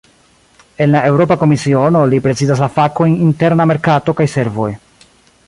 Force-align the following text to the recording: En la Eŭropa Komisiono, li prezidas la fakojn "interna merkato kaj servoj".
En 0.85 0.89
la 0.93 1.01
Eŭropa 1.09 1.37
Komisiono, 1.43 2.01
li 2.13 2.21
prezidas 2.25 2.65
la 2.65 2.71
fakojn 2.79 3.15
"interna 3.27 3.69
merkato 3.75 4.17
kaj 4.23 4.29
servoj". 4.39 4.73